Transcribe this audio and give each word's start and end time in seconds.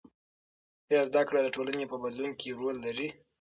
آیا 0.89 1.01
زده 1.09 1.21
کړه 1.27 1.39
د 1.43 1.47
ټولنې 1.55 1.85
په 1.91 1.97
بدلون 2.03 2.31
کې 2.39 2.57
رول 2.59 2.75
لري؟ 2.85 3.07